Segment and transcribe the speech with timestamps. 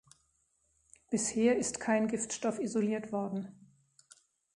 [1.11, 3.53] Bisher ist kein Giftstoff isoliert worden.